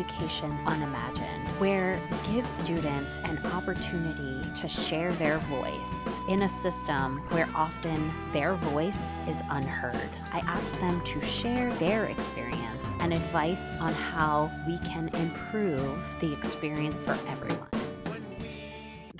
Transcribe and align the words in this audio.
Education 0.00 0.50
Unimagined, 0.64 1.46
where 1.58 2.00
we 2.10 2.32
give 2.32 2.46
students 2.46 3.20
an 3.24 3.38
opportunity 3.52 4.40
to 4.58 4.66
share 4.66 5.12
their 5.14 5.38
voice 5.40 6.18
in 6.26 6.42
a 6.42 6.48
system 6.48 7.18
where 7.28 7.48
often 7.54 8.10
their 8.32 8.54
voice 8.54 9.16
is 9.28 9.42
unheard. 9.50 10.08
I 10.32 10.38
ask 10.46 10.72
them 10.80 11.02
to 11.04 11.20
share 11.20 11.70
their 11.74 12.06
experience 12.06 12.94
and 13.00 13.12
advice 13.12 13.68
on 13.78 13.92
how 13.92 14.50
we 14.66 14.78
can 14.78 15.08
improve 15.08 16.02
the 16.20 16.32
experience 16.32 16.96
for 16.96 17.18
everyone. 17.28 17.79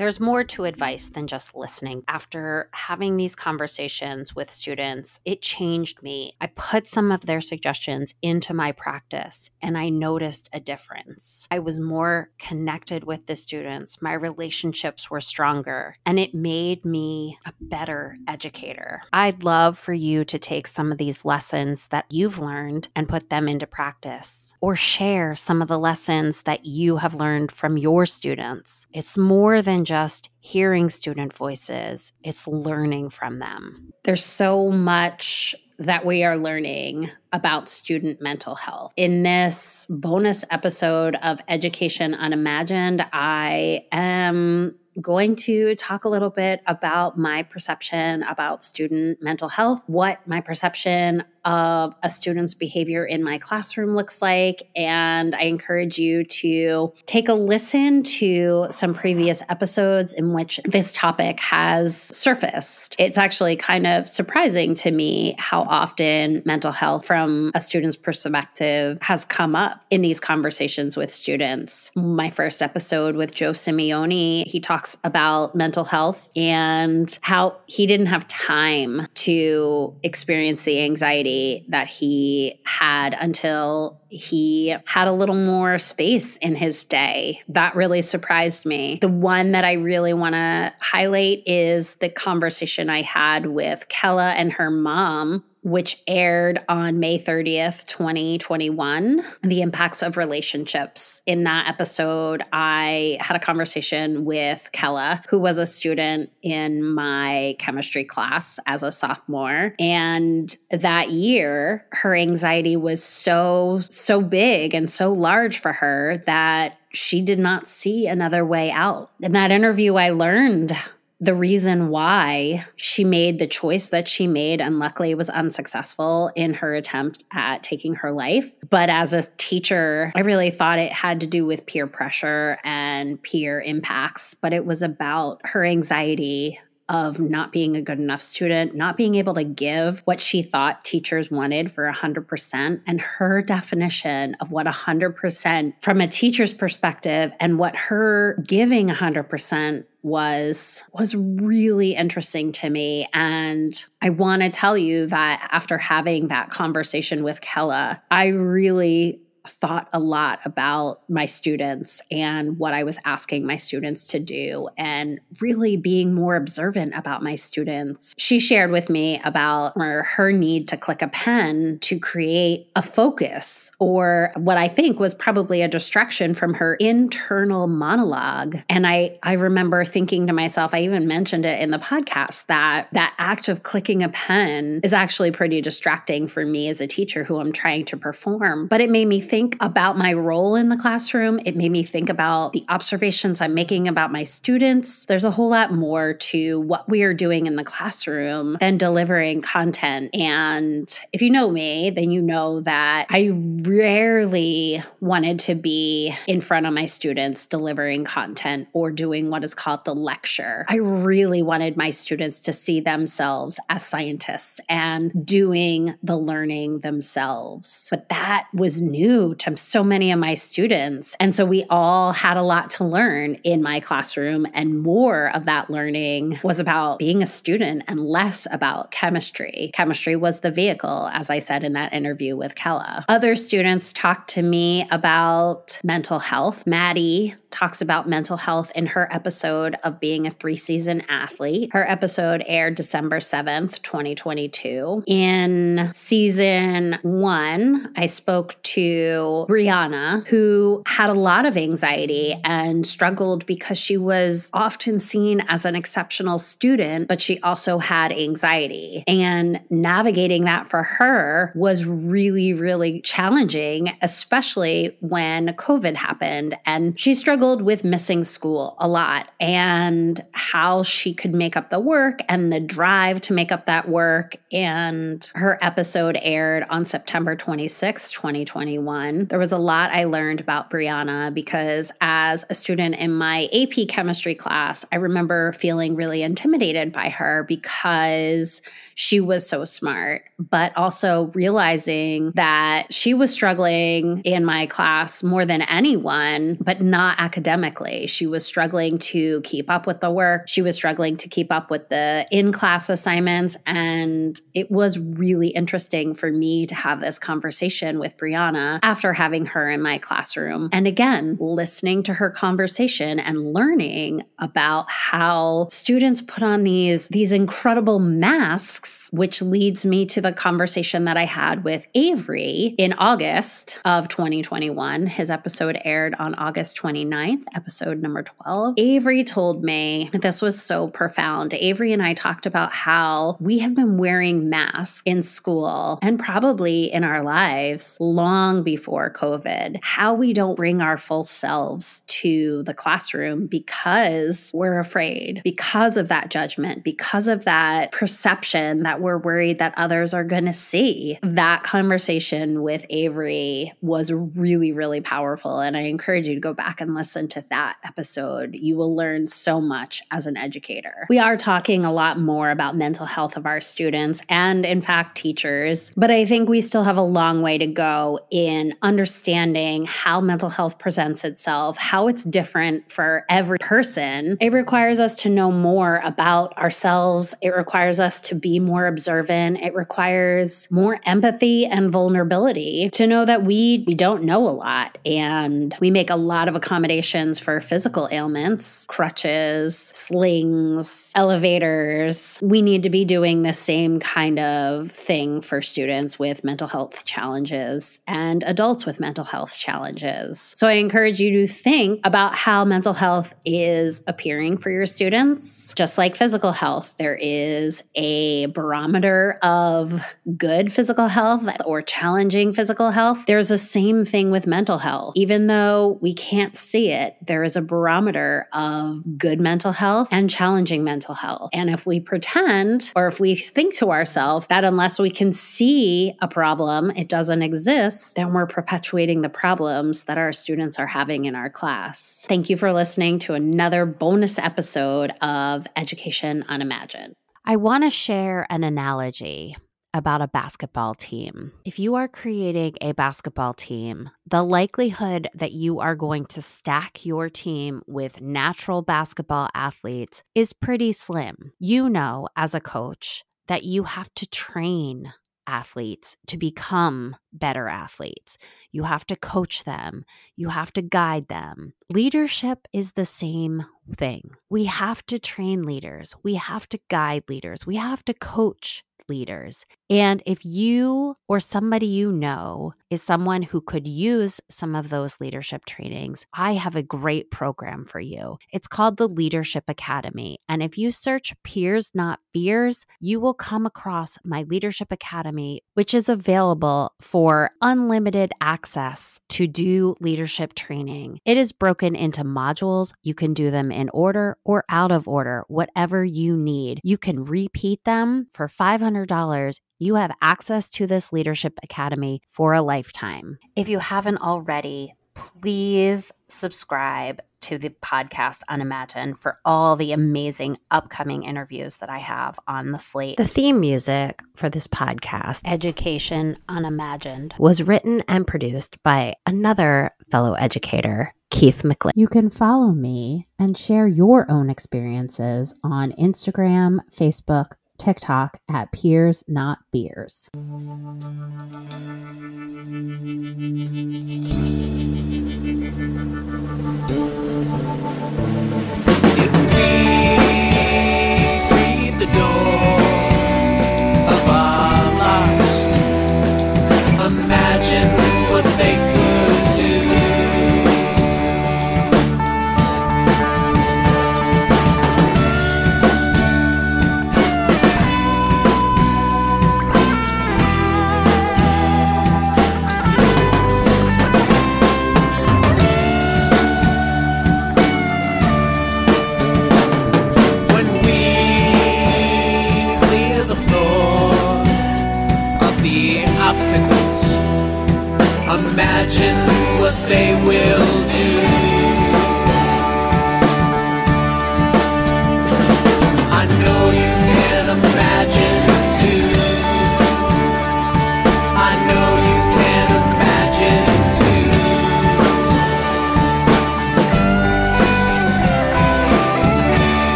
There's 0.00 0.18
more 0.18 0.44
to 0.44 0.64
advice 0.64 1.10
than 1.10 1.26
just 1.26 1.54
listening. 1.54 2.04
After 2.08 2.70
having 2.72 3.18
these 3.18 3.36
conversations 3.36 4.34
with 4.34 4.50
students, 4.50 5.20
it 5.26 5.42
changed 5.42 6.02
me. 6.02 6.36
I 6.40 6.46
put 6.46 6.86
some 6.86 7.12
of 7.12 7.26
their 7.26 7.42
suggestions 7.42 8.14
into 8.22 8.54
my 8.54 8.72
practice 8.72 9.50
and 9.60 9.76
I 9.76 9.90
noticed 9.90 10.48
a 10.54 10.58
difference. 10.58 11.46
I 11.50 11.58
was 11.58 11.78
more 11.78 12.30
connected 12.38 13.04
with 13.04 13.26
the 13.26 13.36
students, 13.36 14.00
my 14.00 14.14
relationships 14.14 15.10
were 15.10 15.20
stronger, 15.20 15.96
and 16.06 16.18
it 16.18 16.32
made 16.34 16.82
me 16.82 17.36
a 17.44 17.52
better 17.60 18.16
educator. 18.26 19.02
I'd 19.12 19.44
love 19.44 19.76
for 19.76 19.92
you 19.92 20.24
to 20.24 20.38
take 20.38 20.66
some 20.66 20.90
of 20.90 20.96
these 20.96 21.26
lessons 21.26 21.88
that 21.88 22.06
you've 22.08 22.38
learned 22.38 22.88
and 22.96 23.06
put 23.06 23.28
them 23.28 23.48
into 23.48 23.66
practice 23.66 24.54
or 24.62 24.76
share 24.76 25.36
some 25.36 25.60
of 25.60 25.68
the 25.68 25.78
lessons 25.78 26.40
that 26.42 26.64
you 26.64 26.96
have 26.96 27.12
learned 27.12 27.52
from 27.52 27.76
your 27.76 28.06
students. 28.06 28.86
It's 28.94 29.18
more 29.18 29.60
than 29.60 29.84
just 29.90 30.30
hearing 30.38 30.88
student 30.88 31.32
voices, 31.32 32.12
it's 32.22 32.46
learning 32.46 33.10
from 33.10 33.40
them. 33.40 33.92
There's 34.04 34.24
so 34.24 34.70
much 34.70 35.52
that 35.80 36.06
we 36.06 36.22
are 36.22 36.36
learning 36.36 37.10
about 37.32 37.68
student 37.68 38.22
mental 38.22 38.54
health. 38.54 38.92
In 38.96 39.24
this 39.24 39.88
bonus 39.90 40.44
episode 40.52 41.16
of 41.24 41.40
Education 41.48 42.14
Unimagined, 42.14 43.04
I 43.12 43.84
am 43.90 44.76
going 45.00 45.34
to 45.34 45.74
talk 45.74 46.04
a 46.04 46.08
little 46.08 46.30
bit 46.30 46.60
about 46.68 47.18
my 47.18 47.42
perception 47.42 48.22
about 48.22 48.62
student 48.62 49.20
mental 49.20 49.48
health, 49.48 49.82
what 49.88 50.24
my 50.24 50.40
perception 50.40 51.24
of 51.44 51.94
a 52.02 52.10
student's 52.10 52.54
behavior 52.54 53.04
in 53.04 53.22
my 53.22 53.38
classroom 53.38 53.94
looks 53.94 54.20
like. 54.20 54.68
And 54.76 55.34
I 55.34 55.42
encourage 55.42 55.98
you 55.98 56.24
to 56.24 56.92
take 57.06 57.28
a 57.28 57.34
listen 57.34 58.02
to 58.02 58.66
some 58.70 58.94
previous 58.94 59.42
episodes 59.48 60.12
in 60.12 60.32
which 60.32 60.60
this 60.64 60.92
topic 60.92 61.40
has 61.40 61.96
surfaced. 61.96 62.96
It's 62.98 63.18
actually 63.18 63.56
kind 63.56 63.86
of 63.86 64.06
surprising 64.06 64.74
to 64.76 64.90
me 64.90 65.34
how 65.38 65.62
often 65.62 66.42
mental 66.44 66.72
health 66.72 67.06
from 67.06 67.50
a 67.54 67.60
student's 67.60 67.96
perspective 67.96 68.98
has 69.00 69.24
come 69.24 69.56
up 69.56 69.84
in 69.90 70.02
these 70.02 70.20
conversations 70.20 70.96
with 70.96 71.12
students. 71.12 71.90
My 71.94 72.30
first 72.30 72.62
episode 72.62 73.16
with 73.16 73.34
Joe 73.34 73.52
Simeone, 73.52 74.46
he 74.46 74.60
talks 74.60 74.96
about 75.04 75.54
mental 75.54 75.84
health 75.84 76.30
and 76.36 77.18
how 77.22 77.56
he 77.66 77.86
didn't 77.86 78.06
have 78.06 78.26
time 78.28 79.06
to 79.14 79.94
experience 80.02 80.64
the 80.64 80.82
anxiety 80.82 81.29
that 81.68 81.88
he 81.88 82.60
had 82.64 83.16
until 83.18 84.00
he 84.08 84.76
had 84.86 85.08
a 85.08 85.12
little 85.12 85.34
more 85.34 85.78
space 85.78 86.36
in 86.38 86.56
his 86.56 86.84
day. 86.84 87.40
That 87.48 87.76
really 87.76 88.02
surprised 88.02 88.66
me. 88.66 88.98
The 89.00 89.08
one 89.08 89.52
that 89.52 89.64
I 89.64 89.74
really 89.74 90.12
want 90.12 90.34
to 90.34 90.72
highlight 90.80 91.42
is 91.46 91.94
the 91.96 92.08
conversation 92.08 92.90
I 92.90 93.02
had 93.02 93.46
with 93.46 93.88
Kella 93.88 94.32
and 94.32 94.52
her 94.52 94.70
mom 94.70 95.44
which 95.62 96.02
aired 96.06 96.60
on 96.68 97.00
May 97.00 97.18
30th, 97.18 97.86
2021, 97.86 99.22
the 99.42 99.60
impacts 99.60 100.02
of 100.02 100.16
relationships. 100.16 101.20
In 101.26 101.44
that 101.44 101.68
episode, 101.68 102.42
I 102.52 103.18
had 103.20 103.36
a 103.36 103.40
conversation 103.40 104.24
with 104.24 104.70
Kella, 104.72 105.22
who 105.28 105.38
was 105.38 105.58
a 105.58 105.66
student 105.66 106.30
in 106.42 106.84
my 106.84 107.56
chemistry 107.58 108.04
class 108.04 108.58
as 108.66 108.82
a 108.82 108.90
sophomore. 108.90 109.74
And 109.78 110.56
that 110.70 111.10
year, 111.10 111.86
her 111.92 112.14
anxiety 112.14 112.76
was 112.76 113.02
so, 113.02 113.80
so 113.82 114.20
big 114.20 114.74
and 114.74 114.90
so 114.90 115.12
large 115.12 115.58
for 115.58 115.72
her 115.72 116.22
that 116.26 116.78
she 116.92 117.22
did 117.22 117.38
not 117.38 117.68
see 117.68 118.06
another 118.06 118.44
way 118.44 118.70
out. 118.70 119.10
In 119.20 119.32
that 119.32 119.52
interview, 119.52 119.94
I 119.94 120.10
learned 120.10 120.72
the 121.20 121.34
reason 121.34 121.88
why 121.88 122.64
she 122.76 123.04
made 123.04 123.38
the 123.38 123.46
choice 123.46 123.88
that 123.90 124.08
she 124.08 124.26
made 124.26 124.60
and 124.60 124.78
luckily 124.78 125.14
was 125.14 125.28
unsuccessful 125.28 126.30
in 126.34 126.54
her 126.54 126.74
attempt 126.74 127.24
at 127.32 127.62
taking 127.62 127.94
her 127.94 128.10
life. 128.10 128.54
But 128.70 128.88
as 128.88 129.12
a 129.12 129.22
teacher, 129.36 130.12
I 130.16 130.20
really 130.20 130.50
thought 130.50 130.78
it 130.78 130.92
had 130.92 131.20
to 131.20 131.26
do 131.26 131.44
with 131.44 131.66
peer 131.66 131.86
pressure 131.86 132.58
and 132.64 133.22
peer 133.22 133.60
impacts, 133.60 134.34
but 134.34 134.54
it 134.54 134.64
was 134.64 134.82
about 134.82 135.40
her 135.44 135.64
anxiety 135.64 136.58
of 136.90 137.20
not 137.20 137.52
being 137.52 137.76
a 137.76 137.82
good 137.82 137.98
enough 137.98 138.20
student, 138.20 138.74
not 138.74 138.96
being 138.96 139.14
able 139.14 139.32
to 139.34 139.44
give 139.44 140.00
what 140.00 140.20
she 140.20 140.42
thought 140.42 140.84
teachers 140.84 141.30
wanted 141.30 141.70
for 141.70 141.90
100%, 141.90 142.82
and 142.86 143.00
her 143.00 143.40
definition 143.40 144.34
of 144.40 144.50
what 144.50 144.66
100% 144.66 145.72
from 145.80 146.00
a 146.00 146.08
teacher's 146.08 146.52
perspective 146.52 147.32
and 147.40 147.58
what 147.58 147.76
her 147.76 148.36
giving 148.46 148.88
100% 148.88 149.84
was 150.02 150.82
was 150.92 151.14
really 151.14 151.94
interesting 151.94 152.52
to 152.52 152.70
me. 152.70 153.06
And 153.12 153.84
I 154.02 154.10
want 154.10 154.42
to 154.42 154.50
tell 154.50 154.76
you 154.76 155.06
that 155.06 155.48
after 155.52 155.78
having 155.78 156.28
that 156.28 156.50
conversation 156.50 157.22
with 157.22 157.40
Kella 157.40 158.02
I 158.10 158.28
really 158.28 159.20
thought 159.48 159.88
a 159.92 159.98
lot 160.00 160.40
about 160.44 161.08
my 161.08 161.26
students 161.26 162.02
and 162.10 162.58
what 162.58 162.74
I 162.74 162.84
was 162.84 162.98
asking 163.04 163.46
my 163.46 163.56
students 163.56 164.06
to 164.08 164.20
do 164.20 164.68
and 164.76 165.20
really 165.40 165.76
being 165.76 166.14
more 166.14 166.36
observant 166.36 166.92
about 166.94 167.22
my 167.22 167.34
students. 167.34 168.14
She 168.18 168.38
shared 168.38 168.70
with 168.70 168.90
me 168.90 169.20
about 169.24 169.76
her 169.76 170.32
need 170.32 170.68
to 170.68 170.76
click 170.76 171.02
a 171.02 171.08
pen 171.08 171.78
to 171.82 171.98
create 171.98 172.70
a 172.76 172.82
focus 172.82 173.72
or 173.78 174.32
what 174.36 174.56
I 174.56 174.68
think 174.68 174.98
was 174.98 175.14
probably 175.14 175.62
a 175.62 175.68
distraction 175.68 176.34
from 176.34 176.54
her 176.54 176.74
internal 176.76 177.66
monologue. 177.66 178.58
And 178.68 178.86
I 178.86 179.18
I 179.22 179.34
remember 179.34 179.84
thinking 179.84 180.26
to 180.26 180.32
myself, 180.32 180.74
I 180.74 180.82
even 180.82 181.06
mentioned 181.06 181.46
it 181.46 181.60
in 181.60 181.70
the 181.70 181.78
podcast 181.78 182.46
that 182.46 182.88
that 182.92 183.14
act 183.18 183.48
of 183.48 183.62
clicking 183.62 184.02
a 184.02 184.08
pen 184.08 184.80
is 184.82 184.92
actually 184.92 185.30
pretty 185.30 185.60
distracting 185.60 186.26
for 186.26 186.44
me 186.44 186.68
as 186.68 186.80
a 186.80 186.86
teacher 186.86 187.24
who 187.24 187.38
I'm 187.38 187.52
trying 187.52 187.84
to 187.86 187.96
perform. 187.96 188.66
But 188.66 188.80
it 188.80 188.90
made 188.90 189.06
me 189.06 189.20
think 189.30 189.56
about 189.60 189.96
my 189.96 190.12
role 190.12 190.56
in 190.56 190.70
the 190.70 190.76
classroom. 190.76 191.38
It 191.46 191.54
made 191.54 191.70
me 191.70 191.84
think 191.84 192.08
about 192.08 192.52
the 192.52 192.64
observations 192.68 193.40
I'm 193.40 193.54
making 193.54 193.86
about 193.86 194.10
my 194.10 194.24
students. 194.24 195.06
There's 195.06 195.22
a 195.22 195.30
whole 195.30 195.50
lot 195.50 195.72
more 195.72 196.14
to 196.14 196.60
what 196.62 196.88
we 196.88 197.04
are 197.04 197.14
doing 197.14 197.46
in 197.46 197.54
the 197.54 197.62
classroom 197.62 198.56
than 198.58 198.76
delivering 198.76 199.40
content. 199.40 200.10
And 200.16 201.00
if 201.12 201.22
you 201.22 201.30
know 201.30 201.48
me, 201.48 201.90
then 201.90 202.10
you 202.10 202.20
know 202.20 202.60
that 202.62 203.06
I 203.08 203.30
rarely 203.32 204.82
wanted 204.98 205.38
to 205.40 205.54
be 205.54 206.12
in 206.26 206.40
front 206.40 206.66
of 206.66 206.72
my 206.72 206.86
students 206.86 207.46
delivering 207.46 208.04
content 208.04 208.66
or 208.72 208.90
doing 208.90 209.30
what 209.30 209.44
is 209.44 209.54
called 209.54 209.84
the 209.84 209.94
lecture. 209.94 210.66
I 210.68 210.78
really 210.78 211.40
wanted 211.40 211.76
my 211.76 211.90
students 211.90 212.40
to 212.40 212.52
see 212.52 212.80
themselves 212.80 213.60
as 213.68 213.86
scientists 213.86 214.60
and 214.68 215.24
doing 215.24 215.94
the 216.02 216.16
learning 216.16 216.80
themselves. 216.80 217.86
But 217.90 218.08
that 218.08 218.48
was 218.52 218.82
new 218.82 219.19
to 219.28 219.56
so 219.56 219.82
many 219.82 220.10
of 220.12 220.18
my 220.18 220.34
students. 220.34 221.16
And 221.20 221.34
so 221.34 221.44
we 221.44 221.64
all 221.70 222.12
had 222.12 222.36
a 222.36 222.42
lot 222.42 222.70
to 222.72 222.84
learn 222.84 223.34
in 223.44 223.62
my 223.62 223.80
classroom. 223.80 224.46
And 224.54 224.82
more 224.82 225.34
of 225.34 225.44
that 225.44 225.70
learning 225.70 226.38
was 226.42 226.60
about 226.60 226.98
being 226.98 227.22
a 227.22 227.26
student 227.26 227.84
and 227.88 228.00
less 228.00 228.46
about 228.50 228.90
chemistry. 228.90 229.70
Chemistry 229.74 230.16
was 230.16 230.40
the 230.40 230.50
vehicle, 230.50 231.10
as 231.12 231.30
I 231.30 231.38
said 231.38 231.64
in 231.64 231.74
that 231.74 231.92
interview 231.92 232.36
with 232.36 232.54
Kella. 232.54 233.04
Other 233.08 233.36
students 233.36 233.92
talked 233.92 234.28
to 234.30 234.42
me 234.42 234.86
about 234.90 235.78
mental 235.84 236.18
health. 236.18 236.66
Maddie 236.66 237.34
talks 237.50 237.82
about 237.82 238.08
mental 238.08 238.36
health 238.36 238.70
in 238.74 238.86
her 238.86 239.12
episode 239.12 239.76
of 239.82 240.00
being 240.00 240.26
a 240.26 240.30
three 240.30 240.56
season 240.56 241.02
athlete. 241.08 241.70
Her 241.72 241.88
episode 241.88 242.42
aired 242.46 242.74
December 242.74 243.18
7th, 243.18 243.82
2022. 243.82 245.04
In 245.06 245.90
season 245.92 246.98
one, 247.02 247.92
I 247.96 248.06
spoke 248.06 248.60
to 248.62 249.46
Brianna, 249.48 250.26
who 250.28 250.82
had 250.86 251.10
a 251.10 251.14
lot 251.14 251.46
of 251.46 251.56
anxiety 251.56 252.34
and 252.44 252.86
struggled 252.86 253.46
because 253.46 253.78
she 253.78 253.96
was 253.96 254.50
often 254.52 255.00
seen 255.00 255.40
as 255.48 255.64
an 255.64 255.74
exceptional 255.74 256.38
student, 256.38 257.08
but 257.08 257.20
she 257.20 257.40
also 257.40 257.78
had 257.78 258.12
anxiety. 258.12 259.02
And 259.06 259.60
navigating 259.70 260.44
that 260.44 260.68
for 260.68 260.82
her 260.82 261.52
was 261.54 261.84
really, 261.84 262.54
really 262.54 263.00
challenging, 263.00 263.96
especially 264.02 264.96
when 265.00 265.48
COVID 265.54 265.94
happened. 265.94 266.56
And 266.64 266.98
she 266.98 267.14
struggled 267.14 267.39
struggled 267.40 267.62
with 267.62 267.84
missing 267.84 268.22
school 268.22 268.76
a 268.80 268.86
lot 268.86 269.30
and 269.40 270.22
how 270.32 270.82
she 270.82 271.14
could 271.14 271.34
make 271.34 271.56
up 271.56 271.70
the 271.70 271.80
work 271.80 272.20
and 272.28 272.52
the 272.52 272.60
drive 272.60 273.18
to 273.18 273.32
make 273.32 273.50
up 273.50 273.64
that 273.64 273.88
work. 273.88 274.36
And 274.52 275.24
her 275.34 275.58
episode 275.62 276.18
aired 276.20 276.66
on 276.68 276.84
September 276.84 277.34
26, 277.34 278.12
2021. 278.12 279.24
There 279.30 279.38
was 279.38 279.52
a 279.52 279.56
lot 279.56 279.90
I 279.90 280.04
learned 280.04 280.42
about 280.42 280.68
Brianna 280.68 281.32
because 281.32 281.90
as 282.02 282.44
a 282.50 282.54
student 282.54 282.96
in 282.96 283.10
my 283.14 283.48
AP 283.54 283.88
chemistry 283.88 284.34
class, 284.34 284.84
I 284.92 284.96
remember 284.96 285.52
feeling 285.52 285.94
really 285.94 286.22
intimidated 286.22 286.92
by 286.92 287.08
her 287.08 287.44
because 287.48 288.60
she 289.00 289.18
was 289.18 289.48
so 289.48 289.64
smart, 289.64 290.24
but 290.38 290.76
also 290.76 291.30
realizing 291.34 292.32
that 292.32 292.92
she 292.92 293.14
was 293.14 293.32
struggling 293.32 294.20
in 294.26 294.44
my 294.44 294.66
class 294.66 295.22
more 295.22 295.46
than 295.46 295.62
anyone, 295.62 296.58
but 296.60 296.82
not 296.82 297.18
academically. 297.30 298.08
She 298.08 298.26
was 298.26 298.44
struggling 298.44 298.98
to 298.98 299.40
keep 299.42 299.70
up 299.70 299.86
with 299.86 300.00
the 300.00 300.10
work, 300.10 300.48
she 300.48 300.62
was 300.62 300.74
struggling 300.74 301.16
to 301.18 301.28
keep 301.28 301.52
up 301.52 301.70
with 301.70 301.88
the 301.88 302.26
in 302.32 302.52
class 302.52 302.90
assignments. 302.90 303.56
And 303.66 304.40
it 304.52 304.68
was 304.68 304.98
really 304.98 305.48
interesting 305.48 306.12
for 306.12 306.32
me 306.32 306.66
to 306.66 306.74
have 306.74 307.00
this 307.00 307.20
conversation 307.20 308.00
with 308.00 308.16
Brianna 308.16 308.80
after 308.82 309.12
having 309.12 309.46
her 309.46 309.70
in 309.70 309.80
my 309.80 309.98
classroom. 309.98 310.70
And 310.72 310.88
again, 310.88 311.36
listening 311.38 312.02
to 312.04 312.14
her 312.14 312.30
conversation 312.30 313.20
and 313.20 313.52
learning 313.52 314.24
about 314.40 314.90
how 314.90 315.68
students 315.70 316.20
put 316.20 316.42
on 316.42 316.64
these, 316.64 317.06
these 317.10 317.30
incredible 317.30 318.00
masks 318.00 319.00
which 319.12 319.42
leads 319.42 319.84
me 319.84 320.06
to 320.06 320.20
the 320.20 320.32
conversation 320.32 321.04
that 321.04 321.16
I 321.16 321.24
had 321.24 321.64
with 321.64 321.86
Avery 321.94 322.74
in 322.78 322.92
August 322.94 323.80
of 323.84 324.08
2021. 324.08 325.06
His 325.06 325.30
episode 325.30 325.78
aired 325.84 326.14
on 326.18 326.34
August 326.36 326.78
29th, 326.78 327.19
episode 327.54 328.00
number 328.00 328.22
12. 328.22 328.74
Avery 328.78 329.24
told 329.24 329.62
me 329.62 330.10
this 330.12 330.40
was 330.40 330.60
so 330.60 330.88
profound. 330.88 331.52
Avery 331.54 331.92
and 331.92 332.02
I 332.02 332.14
talked 332.14 332.46
about 332.46 332.72
how 332.72 333.36
we 333.40 333.58
have 333.58 333.74
been 333.74 333.98
wearing 333.98 334.48
masks 334.48 335.02
in 335.04 335.22
school 335.22 335.98
and 336.02 336.18
probably 336.18 336.90
in 336.90 337.04
our 337.04 337.22
lives 337.22 337.98
long 338.00 338.62
before 338.62 339.12
COVID, 339.12 339.78
how 339.82 340.14
we 340.14 340.32
don't 340.32 340.56
bring 340.56 340.80
our 340.80 340.96
full 340.96 341.24
selves 341.24 342.00
to 342.06 342.62
the 342.62 342.74
classroom 342.74 343.46
because 343.46 344.50
we're 344.54 344.78
afraid, 344.78 345.42
because 345.44 345.96
of 345.96 346.08
that 346.08 346.30
judgment, 346.30 346.84
because 346.84 347.28
of 347.28 347.44
that 347.44 347.92
perception 347.92 348.82
that 348.84 349.00
we're 349.00 349.18
worried 349.18 349.58
that 349.58 349.74
others 349.76 350.14
are 350.14 350.24
going 350.24 350.46
to 350.46 350.52
see. 350.52 351.18
That 351.22 351.62
conversation 351.64 352.62
with 352.62 352.84
Avery 352.90 353.72
was 353.82 354.10
really, 354.12 354.72
really 354.72 355.00
powerful. 355.00 355.60
And 355.60 355.76
I 355.76 355.82
encourage 355.82 356.26
you 356.26 356.34
to 356.34 356.40
go 356.40 356.54
back 356.54 356.80
and 356.80 356.94
listen 356.94 357.09
to 357.10 357.44
that 357.50 357.76
episode. 357.84 358.54
You 358.54 358.76
will 358.76 358.94
learn 358.94 359.26
so 359.26 359.60
much 359.60 360.02
as 360.12 360.26
an 360.26 360.36
educator. 360.36 361.06
We 361.08 361.18
are 361.18 361.36
talking 361.36 361.84
a 361.84 361.92
lot 361.92 362.20
more 362.20 362.50
about 362.50 362.76
mental 362.76 363.04
health 363.04 363.36
of 363.36 363.46
our 363.46 363.60
students 363.60 364.22
and, 364.28 364.64
in 364.64 364.80
fact, 364.80 365.16
teachers. 365.16 365.90
But 365.96 366.12
I 366.12 366.24
think 366.24 366.48
we 366.48 366.60
still 366.60 366.84
have 366.84 366.96
a 366.96 367.02
long 367.02 367.42
way 367.42 367.58
to 367.58 367.66
go 367.66 368.20
in 368.30 368.74
understanding 368.82 369.86
how 369.86 370.20
mental 370.20 370.48
health 370.48 370.78
presents 370.78 371.24
itself, 371.24 371.76
how 371.76 372.06
it's 372.06 372.22
different 372.22 372.92
for 372.92 373.24
every 373.28 373.58
person. 373.58 374.36
It 374.40 374.52
requires 374.52 375.00
us 375.00 375.14
to 375.22 375.28
know 375.28 375.50
more 375.50 376.00
about 376.04 376.56
ourselves, 376.56 377.34
it 377.42 377.50
requires 377.50 377.98
us 377.98 378.20
to 378.22 378.34
be 378.36 378.60
more 378.60 378.86
observant. 378.86 379.60
It 379.60 379.74
requires 379.74 380.70
more 380.70 381.00
empathy 381.06 381.66
and 381.66 381.90
vulnerability 381.90 382.88
to 382.90 383.06
know 383.06 383.24
that 383.24 383.42
we, 383.42 383.84
we 383.86 383.94
don't 383.94 384.22
know 384.22 384.48
a 384.48 384.50
lot 384.50 384.96
and 385.04 385.74
we 385.80 385.90
make 385.90 386.10
a 386.10 386.16
lot 386.16 386.46
of 386.46 386.54
accommodations 386.54 386.99
for 387.00 387.60
physical 387.60 388.08
ailments, 388.12 388.86
crutches, 388.86 389.90
slings, 389.94 391.12
elevators. 391.14 392.38
We 392.42 392.62
need 392.62 392.82
to 392.82 392.90
be 392.90 393.04
doing 393.04 393.42
the 393.42 393.52
same 393.52 394.00
kind 394.00 394.38
of 394.38 394.92
thing 394.92 395.40
for 395.40 395.62
students 395.62 396.18
with 396.18 396.44
mental 396.44 396.66
health 396.66 397.04
challenges 397.04 398.00
and 398.06 398.42
adults 398.44 398.86
with 398.86 399.00
mental 399.00 399.24
health 399.24 399.54
challenges. 399.54 400.52
So 400.54 400.66
I 400.66 400.72
encourage 400.72 401.20
you 401.20 401.32
to 401.38 401.46
think 401.46 402.00
about 402.04 402.34
how 402.34 402.64
mental 402.64 402.92
health 402.92 403.34
is 403.44 404.02
appearing 404.06 404.58
for 404.58 404.70
your 404.70 404.86
students. 404.86 405.72
Just 405.74 405.98
like 405.98 406.16
physical 406.16 406.52
health, 406.52 406.96
there 406.98 407.16
is 407.16 407.82
a 407.94 408.46
barometer 408.46 409.38
of 409.42 410.02
good 410.36 410.72
physical 410.72 411.08
health 411.08 411.48
or 411.64 411.82
challenging 411.82 412.52
physical 412.52 412.90
health, 412.90 413.26
there's 413.26 413.48
the 413.48 413.58
same 413.58 414.04
thing 414.04 414.30
with 414.30 414.46
mental 414.46 414.78
health. 414.78 415.12
Even 415.16 415.46
though 415.46 415.98
we 416.00 416.14
can't 416.14 416.56
see 416.56 416.89
it, 416.90 417.16
there 417.26 417.42
is 417.42 417.56
a 417.56 417.62
barometer 417.62 418.48
of 418.52 419.02
good 419.18 419.40
mental 419.40 419.72
health 419.72 420.08
and 420.12 420.28
challenging 420.28 420.84
mental 420.84 421.14
health. 421.14 421.50
And 421.52 421.70
if 421.70 421.86
we 421.86 422.00
pretend 422.00 422.92
or 422.96 423.06
if 423.06 423.20
we 423.20 423.34
think 423.34 423.74
to 423.74 423.90
ourselves 423.90 424.46
that 424.48 424.64
unless 424.64 424.98
we 424.98 425.10
can 425.10 425.32
see 425.32 426.14
a 426.20 426.28
problem, 426.28 426.90
it 426.90 427.08
doesn't 427.08 427.42
exist, 427.42 428.16
then 428.16 428.32
we're 428.32 428.46
perpetuating 428.46 429.22
the 429.22 429.28
problems 429.28 430.04
that 430.04 430.18
our 430.18 430.32
students 430.32 430.78
are 430.78 430.86
having 430.86 431.24
in 431.24 431.34
our 431.34 431.50
class. 431.50 432.26
Thank 432.28 432.50
you 432.50 432.56
for 432.56 432.72
listening 432.72 433.18
to 433.20 433.34
another 433.34 433.86
bonus 433.86 434.38
episode 434.38 435.12
of 435.20 435.66
Education 435.76 436.44
Unimagined. 436.48 437.14
I 437.44 437.56
want 437.56 437.84
to 437.84 437.90
share 437.90 438.46
an 438.50 438.64
analogy 438.64 439.56
about 439.92 440.22
a 440.22 440.28
basketball 440.28 440.94
team. 440.94 441.52
If 441.64 441.78
you 441.78 441.94
are 441.94 442.08
creating 442.08 442.76
a 442.80 442.92
basketball 442.92 443.54
team, 443.54 444.10
the 444.26 444.42
likelihood 444.42 445.28
that 445.34 445.52
you 445.52 445.80
are 445.80 445.94
going 445.94 446.26
to 446.26 446.42
stack 446.42 447.04
your 447.04 447.28
team 447.28 447.82
with 447.86 448.20
natural 448.20 448.82
basketball 448.82 449.48
athletes 449.54 450.22
is 450.34 450.52
pretty 450.52 450.92
slim. 450.92 451.52
You 451.58 451.88
know, 451.88 452.28
as 452.36 452.54
a 452.54 452.60
coach, 452.60 453.24
that 453.48 453.64
you 453.64 453.82
have 453.82 454.14
to 454.14 454.28
train 454.28 455.12
athletes 455.46 456.16
to 456.28 456.36
become 456.36 457.16
better 457.32 457.68
athletes. 457.68 458.38
You 458.72 458.84
have 458.84 459.06
to 459.06 459.16
coach 459.16 459.64
them, 459.64 460.04
you 460.36 460.48
have 460.48 460.72
to 460.74 460.82
guide 460.82 461.28
them. 461.28 461.74
Leadership 461.88 462.68
is 462.72 462.92
the 462.92 463.06
same 463.06 463.64
thing. 463.96 464.30
We 464.48 464.64
have 464.64 465.04
to 465.06 465.18
train 465.18 465.64
leaders, 465.64 466.14
we 466.22 466.34
have 466.34 466.68
to 466.70 466.80
guide 466.88 467.24
leaders, 467.28 467.66
we 467.66 467.76
have 467.76 468.04
to 468.04 468.14
coach 468.14 468.84
leaders. 469.10 469.66
And 469.90 470.22
if 470.24 470.44
you 470.44 471.16
or 471.28 471.40
somebody 471.40 471.86
you 471.86 472.12
know 472.12 472.72
is 472.90 473.02
someone 473.02 473.42
who 473.42 473.60
could 473.60 473.86
use 473.86 474.40
some 474.48 474.76
of 474.76 474.88
those 474.88 475.20
leadership 475.20 475.64
trainings, 475.66 476.24
I 476.32 476.54
have 476.54 476.76
a 476.76 476.82
great 476.82 477.30
program 477.30 477.84
for 477.84 478.00
you. 478.00 478.38
It's 478.52 478.68
called 478.68 478.96
the 478.96 479.08
Leadership 479.08 479.64
Academy. 479.68 480.38
And 480.48 480.62
if 480.62 480.78
you 480.78 480.92
search 480.92 481.34
Peers 481.42 481.90
Not 481.92 482.20
Fears, 482.32 482.86
you 483.00 483.18
will 483.20 483.34
come 483.34 483.66
across 483.66 484.16
my 484.24 484.44
Leadership 484.44 484.92
Academy, 484.92 485.62
which 485.74 485.92
is 485.92 486.08
available 486.08 486.92
for 487.00 487.19
unlimited 487.60 488.32
access 488.40 489.20
to 489.30 489.46
do 489.46 489.96
leadership 490.00 490.54
training. 490.54 491.18
It 491.24 491.36
is 491.36 491.52
broken 491.52 491.94
into 491.94 492.24
modules. 492.24 492.92
You 493.02 493.14
can 493.14 493.34
do 493.34 493.50
them 493.50 493.70
in 493.70 493.88
order 493.90 494.36
or 494.44 494.64
out 494.68 494.92
of 494.92 495.06
order, 495.06 495.44
whatever 495.48 496.04
you 496.04 496.36
need. 496.36 496.80
You 496.82 496.98
can 496.98 497.24
repeat 497.24 497.84
them 497.84 498.28
for 498.32 498.48
$500 498.48 499.58
you 499.82 499.94
have 499.94 500.12
access 500.20 500.68
to 500.68 500.86
this 500.86 501.10
Leadership 501.10 501.58
Academy 501.62 502.20
for 502.28 502.52
a 502.52 502.60
lifetime. 502.60 503.38
If 503.56 503.70
you 503.70 503.78
haven't 503.78 504.18
already, 504.18 504.94
please 505.14 506.12
subscribe 506.28 507.22
to 507.42 507.58
the 507.58 507.70
podcast 507.70 508.42
Unimagined 508.48 509.18
for 509.18 509.38
all 509.44 509.76
the 509.76 509.92
amazing 509.92 510.56
upcoming 510.70 511.22
interviews 511.22 511.78
that 511.78 511.90
I 511.90 511.98
have 511.98 512.38
on 512.46 512.72
the 512.72 512.78
slate. 512.78 513.16
The 513.16 513.26
theme 513.26 513.60
music 513.60 514.22
for 514.36 514.48
this 514.48 514.66
podcast, 514.66 515.42
Education 515.44 516.36
Unimagined, 516.48 517.34
was 517.38 517.62
written 517.62 518.02
and 518.08 518.26
produced 518.26 518.82
by 518.82 519.14
another 519.26 519.90
fellow 520.10 520.34
educator, 520.34 521.14
Keith 521.30 521.64
McLean. 521.64 521.92
You 521.94 522.08
can 522.08 522.30
follow 522.30 522.72
me 522.72 523.28
and 523.38 523.56
share 523.56 523.86
your 523.86 524.30
own 524.30 524.50
experiences 524.50 525.54
on 525.62 525.92
Instagram, 525.92 526.80
Facebook, 526.92 527.52
TikTok 527.80 528.38
at 528.50 528.70
Peers 528.72 529.24
Not 529.26 529.60
Fears. 529.72 530.28